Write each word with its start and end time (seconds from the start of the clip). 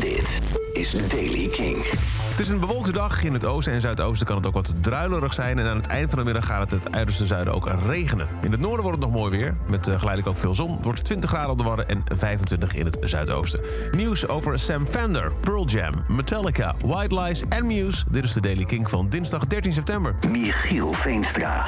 Dit 0.00 0.40
is 0.72 1.08
Daily 1.08 1.48
King. 1.48 1.76
Het 2.36 2.40
is 2.40 2.48
een 2.48 2.60
bewolkte 2.60 2.92
dag. 2.92 3.22
In 3.22 3.32
het 3.32 3.44
oosten 3.44 3.72
en 3.72 3.80
zuidoosten 3.80 4.26
kan 4.26 4.36
het 4.36 4.46
ook 4.46 4.54
wat 4.54 4.74
druilerig 4.80 5.34
zijn. 5.34 5.58
En 5.58 5.66
aan 5.66 5.76
het 5.76 5.86
eind 5.86 6.10
van 6.10 6.18
de 6.18 6.24
middag 6.24 6.46
gaat 6.46 6.70
het 6.70 6.84
het 6.84 6.94
uiterste 6.94 7.26
zuiden 7.26 7.54
ook 7.54 7.70
regenen. 7.86 8.28
In 8.40 8.50
het 8.50 8.60
noorden 8.60 8.82
wordt 8.82 9.02
het 9.02 9.10
nog 9.10 9.20
mooi 9.20 9.38
weer. 9.38 9.56
Met 9.66 9.86
uh, 9.86 9.94
geleidelijk 9.94 10.26
ook 10.28 10.36
veel 10.36 10.54
zon. 10.54 10.72
Het 10.72 10.84
wordt 10.84 11.04
20 11.04 11.30
graden 11.30 11.50
op 11.50 11.58
de 11.58 11.64
Wadden 11.64 11.88
en 11.88 12.02
25 12.04 12.74
in 12.74 12.84
het 12.84 12.98
zuidoosten. 13.00 13.60
Nieuws 13.92 14.28
over 14.28 14.58
Sam 14.58 14.86
Fender, 14.86 15.32
Pearl 15.40 15.66
Jam, 15.66 16.04
Metallica, 16.08 16.74
White 16.84 17.20
Lies 17.20 17.44
en 17.48 17.66
Muse. 17.66 18.04
Dit 18.10 18.24
is 18.24 18.32
de 18.32 18.40
Daily 18.40 18.64
King 18.64 18.90
van 18.90 19.08
dinsdag 19.08 19.46
13 19.46 19.72
september. 19.72 20.14
Michiel 20.30 20.92
Veenstra. 20.92 21.66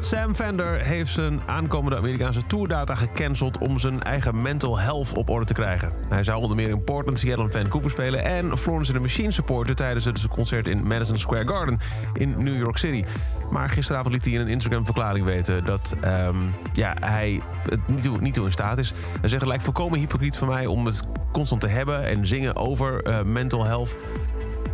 Sam 0.00 0.34
Fender 0.34 0.80
heeft 0.84 1.12
zijn 1.12 1.40
aankomende 1.46 1.96
Amerikaanse 1.96 2.46
tourdata 2.46 2.94
gecanceld 2.94 3.58
om 3.58 3.78
zijn 3.78 4.02
eigen 4.02 4.42
mental 4.42 4.78
health 4.78 5.14
op 5.14 5.28
orde 5.28 5.44
te 5.44 5.52
krijgen. 5.52 5.92
Hij 6.08 6.24
zou 6.24 6.42
onder 6.42 6.56
meer 6.56 6.68
in 6.68 6.84
Portland, 6.84 7.18
Seattle 7.18 7.44
en 7.44 7.50
Vancouver 7.50 7.90
spelen 7.90 8.24
en 8.24 8.58
Florence 8.58 8.92
and 8.92 9.00
the 9.00 9.06
Machine 9.06 9.30
supporten 9.30 9.76
tijdens 9.76 10.04
het 10.04 10.28
concert 10.28 10.68
in 10.68 10.86
Madison 10.86 11.18
Square 11.18 11.46
Garden 11.48 11.78
in 12.12 12.34
New 12.38 12.58
York 12.58 12.76
City. 12.78 13.04
Maar 13.50 13.68
gisteravond 13.68 14.14
liet 14.14 14.24
hij 14.24 14.34
in 14.34 14.40
een 14.40 14.48
Instagram-verklaring 14.48 15.24
weten 15.24 15.64
dat 15.64 15.94
um, 16.04 16.54
ja, 16.72 16.94
hij 17.00 17.40
het 17.68 17.88
niet 18.20 18.34
toe, 18.34 18.44
in 18.44 18.52
staat 18.52 18.78
is. 18.78 18.92
Hij 19.20 19.28
zegt: 19.28 19.46
lijkt 19.46 19.64
volkomen 19.64 19.98
hypocriet 19.98 20.36
van 20.36 20.48
mij 20.48 20.66
om 20.66 20.86
het 20.86 21.04
constant 21.32 21.60
te 21.60 21.68
hebben 21.68 22.04
en 22.04 22.26
zingen 22.26 22.56
over 22.56 23.06
uh, 23.06 23.22
mental 23.22 23.64
health 23.64 23.96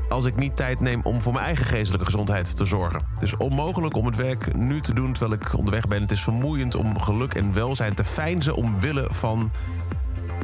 als 0.09 0.25
ik 0.25 0.37
niet 0.37 0.57
tijd 0.57 0.81
neem 0.81 1.01
om 1.03 1.23
voor 1.23 1.33
mijn 1.33 1.45
eigen 1.45 1.65
geestelijke 1.65 2.05
gezondheid 2.05 2.57
te 2.57 2.65
zorgen. 2.65 3.01
Het 3.15 3.23
is 3.23 3.37
onmogelijk 3.37 3.97
om 3.97 4.07
het 4.07 4.17
werk 4.17 4.57
nu 4.57 4.81
te 4.81 4.95
doen 4.95 5.13
terwijl 5.13 5.41
ik 5.41 5.59
onderweg 5.59 5.89
ben. 5.89 6.03
Het 6.03 6.11
is 6.11 6.23
vermoeiend 6.23 6.75
om 6.75 6.99
geluk 6.99 7.35
en 7.35 7.53
welzijn 7.53 7.95
te 7.95 8.05
feinzen 8.05 8.55
omwille 8.55 9.07
van 9.09 9.51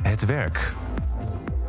het 0.03 0.27
werk. 0.27 0.73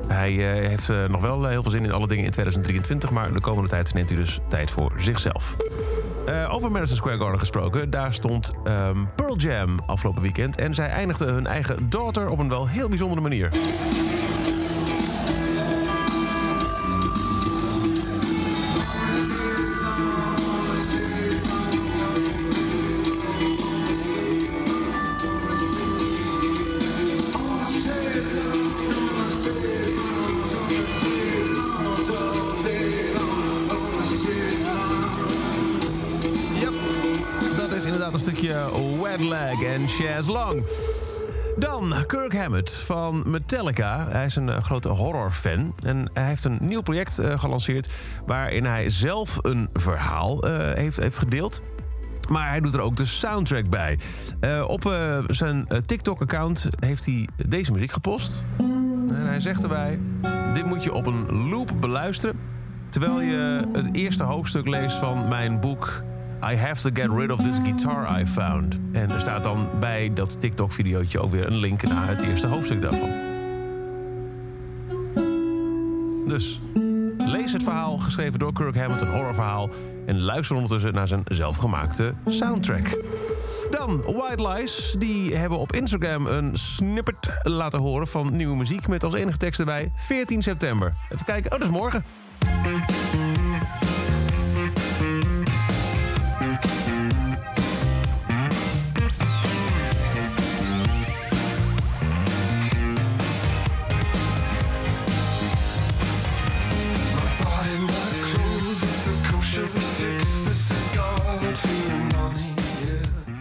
Hij 0.07 0.33
uh, 0.33 0.67
heeft 0.67 0.89
uh, 0.89 1.05
nog 1.05 1.21
wel 1.21 1.45
heel 1.45 1.61
veel 1.61 1.71
zin 1.71 1.83
in 1.83 1.91
alle 1.91 2.07
dingen 2.07 2.25
in 2.25 2.31
2023, 2.31 3.11
maar 3.11 3.33
de 3.33 3.41
komende 3.41 3.69
tijd 3.69 3.93
neemt 3.93 4.09
hij 4.09 4.17
dus 4.17 4.39
tijd 4.47 4.71
voor 4.71 4.91
zichzelf. 4.97 5.55
Uh, 6.29 6.53
over 6.53 6.71
Madison 6.71 6.97
Square 6.97 7.17
Garden 7.17 7.39
gesproken, 7.39 7.89
daar 7.89 8.13
stond 8.13 8.53
um, 8.63 9.07
Pearl 9.15 9.37
Jam 9.37 9.79
afgelopen 9.85 10.21
weekend 10.21 10.55
en 10.55 10.73
zij 10.73 10.89
eindigden 10.89 11.33
hun 11.33 11.47
eigen 11.47 11.89
daughter 11.89 12.29
op 12.29 12.39
een 12.39 12.49
wel 12.49 12.67
heel 12.67 12.89
bijzondere 12.89 13.21
manier. 13.21 13.49
Een 38.09 38.19
stukje 38.19 38.69
Wet 39.01 39.23
Leg 39.23 39.61
en 39.63 39.87
Chaz 39.87 40.27
Long. 40.27 40.63
Dan 41.57 41.93
Kirk 42.07 42.35
Hammett 42.35 42.73
van 42.73 43.23
Metallica. 43.31 44.07
Hij 44.09 44.25
is 44.25 44.35
een 44.35 44.63
grote 44.63 44.89
horrorfan. 44.89 45.73
En 45.85 46.09
hij 46.13 46.25
heeft 46.25 46.43
een 46.43 46.57
nieuw 46.61 46.81
project 46.81 47.19
uh, 47.19 47.39
gelanceerd... 47.39 47.93
waarin 48.25 48.65
hij 48.65 48.89
zelf 48.89 49.37
een 49.41 49.69
verhaal 49.73 50.47
uh, 50.47 50.73
heeft, 50.73 50.97
heeft 50.97 51.17
gedeeld. 51.17 51.61
Maar 52.29 52.49
hij 52.49 52.59
doet 52.59 52.73
er 52.73 52.81
ook 52.81 52.95
de 52.95 53.05
soundtrack 53.05 53.69
bij. 53.69 53.99
Op 54.67 54.81
zijn 55.27 55.67
TikTok-account 55.85 56.69
heeft 56.79 57.05
hij 57.05 57.27
deze 57.47 57.71
muziek 57.71 57.91
gepost. 57.91 58.45
En 59.09 59.25
hij 59.25 59.39
zegt 59.39 59.63
erbij... 59.63 59.99
Dit 60.53 60.65
moet 60.65 60.83
je 60.83 60.93
op 60.93 61.05
een 61.05 61.49
loop 61.49 61.71
beluisteren... 61.79 62.39
terwijl 62.89 63.21
je 63.21 63.67
het 63.73 63.89
eerste 63.95 64.23
hoofdstuk 64.23 64.67
leest 64.67 64.95
van 64.95 65.27
mijn 65.27 65.59
boek... 65.59 66.03
I 66.43 66.55
have 66.55 66.81
to 66.81 66.89
get 66.93 67.09
rid 67.09 67.31
of 67.31 67.41
this 67.41 67.59
guitar 67.59 68.19
I 68.19 68.25
found. 68.25 68.79
En 68.91 69.11
er 69.11 69.19
staat 69.19 69.43
dan 69.43 69.69
bij 69.79 70.13
dat 70.13 70.41
TikTok-videootje 70.41 71.19
ook 71.19 71.31
weer 71.31 71.47
een 71.47 71.57
link 71.57 71.83
naar 71.83 72.07
het 72.07 72.21
eerste 72.21 72.47
hoofdstuk 72.47 72.81
daarvan. 72.81 73.09
Dus 76.27 76.61
lees 77.17 77.53
het 77.53 77.63
verhaal, 77.63 77.99
geschreven 77.99 78.39
door 78.39 78.53
Kirk 78.53 78.75
Hammett, 78.75 79.01
een 79.01 79.11
horrorverhaal... 79.11 79.69
en 80.05 80.21
luister 80.21 80.55
ondertussen 80.55 80.93
naar 80.93 81.07
zijn 81.07 81.21
zelfgemaakte 81.25 82.13
soundtrack. 82.25 83.03
Dan 83.71 84.01
White 84.01 84.47
Lies. 84.47 84.95
Die 84.99 85.35
hebben 85.35 85.57
op 85.57 85.73
Instagram 85.73 86.25
een 86.25 86.55
snippet 86.57 87.39
laten 87.41 87.79
horen 87.79 88.07
van 88.07 88.35
nieuwe 88.35 88.57
muziek... 88.57 88.87
met 88.87 89.03
als 89.03 89.13
enige 89.13 89.37
tekst 89.37 89.59
erbij 89.59 89.91
14 89.95 90.41
september. 90.41 90.93
Even 91.09 91.25
kijken. 91.25 91.51
Oh, 91.51 91.59
dat 91.59 91.67
is 91.67 91.73
morgen. 91.73 92.03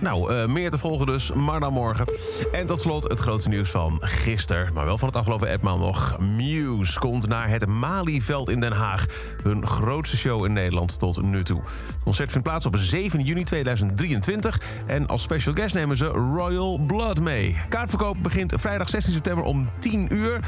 Nou, 0.01 0.35
uh, 0.35 0.47
meer 0.47 0.71
te 0.71 0.79
volgen 0.79 1.07
dus, 1.07 1.33
maar 1.33 1.61
dan 1.61 1.73
morgen. 1.73 2.07
En 2.53 2.67
tot 2.67 2.81
slot 2.81 3.09
het 3.09 3.21
grootste 3.21 3.49
nieuws 3.49 3.71
van 3.71 3.99
gisteren, 4.01 4.73
maar 4.75 4.85
wel 4.85 4.99
van 4.99 5.09
het 5.09 5.17
afgelopen 5.17 5.49
etmaal 5.49 5.79
nog. 5.79 6.19
Muse 6.19 6.99
komt 6.99 7.29
naar 7.29 7.49
het 7.49 7.67
Malieveld 7.67 8.49
in 8.49 8.61
Den 8.61 8.73
Haag. 8.73 9.07
Hun 9.43 9.67
grootste 9.67 10.17
show 10.17 10.45
in 10.45 10.53
Nederland 10.53 10.99
tot 10.99 11.23
nu 11.23 11.45
toe. 11.45 11.61
Het 11.63 11.99
concert 12.05 12.31
vindt 12.31 12.47
plaats 12.47 12.67
op 12.67 12.77
7 12.77 13.25
juni 13.25 13.45
2023. 13.45 14.61
En 14.87 15.07
als 15.07 15.23
special 15.23 15.55
guest 15.55 15.75
nemen 15.75 15.97
ze 15.97 16.07
Royal 16.07 16.79
Blood 16.79 17.21
mee. 17.21 17.57
Kaartverkoop 17.69 18.17
begint 18.23 18.53
vrijdag 18.57 18.89
16 18.89 19.13
september 19.13 19.45
om 19.45 19.71
10 19.79 20.15
uur. 20.15 20.41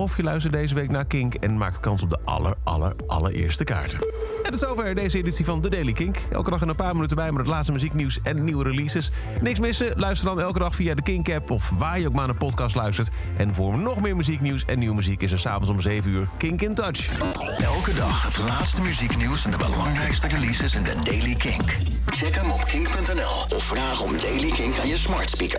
Of 0.00 0.16
je 0.16 0.22
luistert 0.22 0.52
deze 0.52 0.74
week 0.74 0.90
naar 0.90 1.04
Kink 1.04 1.34
en 1.34 1.56
maakt 1.58 1.80
kans 1.80 2.02
op 2.02 2.10
de 2.10 2.18
aller, 2.24 2.54
aller, 2.64 2.94
allereerste 3.06 3.64
kaarten. 3.64 3.98
En 4.42 4.50
tot 4.50 4.60
zover 4.60 4.94
deze 4.94 5.18
editie 5.18 5.44
van 5.44 5.60
The 5.60 5.68
Daily 5.68 5.92
Kink. 5.92 6.18
Elke 6.30 6.50
dag 6.50 6.60
een 6.60 6.74
paar 6.74 6.94
minuten 6.94 7.16
bij 7.16 7.30
met 7.30 7.40
het 7.40 7.46
laatste 7.46 7.72
muzieknieuws 7.72 8.18
en 8.22 8.44
nieuwe 8.44 8.64
releases. 8.64 9.10
Niks 9.40 9.58
missen? 9.58 9.92
Luister 9.96 10.28
dan 10.28 10.40
elke 10.40 10.58
dag 10.58 10.74
via 10.74 10.94
de 10.94 11.02
Kink-app 11.02 11.50
of 11.50 11.70
waar 11.70 12.00
je 12.00 12.06
ook 12.06 12.12
maar 12.12 12.20
naar 12.20 12.30
een 12.30 12.36
podcast 12.36 12.74
luistert. 12.74 13.10
En 13.36 13.54
voor 13.54 13.78
nog 13.78 14.00
meer 14.00 14.16
muzieknieuws 14.16 14.64
en 14.64 14.78
nieuwe 14.78 14.94
muziek 14.94 15.22
is 15.22 15.32
er 15.32 15.38
s'avonds 15.38 15.70
om 15.70 15.80
7 15.80 16.10
uur 16.10 16.28
Kink 16.36 16.62
in 16.62 16.74
Touch. 16.74 17.20
Elke 17.58 17.94
dag 17.94 18.22
het 18.22 18.38
laatste 18.38 18.82
muzieknieuws 18.82 19.44
en 19.44 19.50
de 19.50 19.56
belangrijkste 19.56 20.28
releases 20.28 20.74
in 20.74 20.82
The 20.84 20.96
Daily 21.04 21.34
Kink. 21.34 21.76
Check 22.06 22.34
hem 22.34 22.50
op 22.50 22.64
kink.nl 22.64 23.56
of 23.56 23.62
vraag 23.62 24.02
om 24.02 24.12
Daily 24.20 24.50
Kink 24.50 24.78
aan 24.78 24.88
je 24.88 24.96
smart 24.96 25.30
speaker. 25.30 25.58